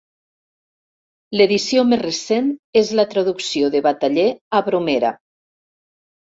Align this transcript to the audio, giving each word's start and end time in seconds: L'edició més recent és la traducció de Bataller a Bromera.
L'edició 1.39 1.83
més 1.91 2.01
recent 2.05 2.49
és 2.83 2.91
la 3.01 3.07
traducció 3.13 3.71
de 3.79 3.85
Bataller 3.91 4.27
a 4.61 4.65
Bromera. 4.73 5.17